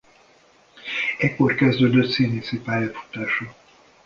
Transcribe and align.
Ekkor 1.17 1.55
kezdődött 1.55 2.09
színészi 2.11 2.59
pályafutása. 2.59 3.55